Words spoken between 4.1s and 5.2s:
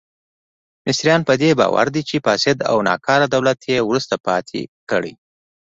پاتې کړي.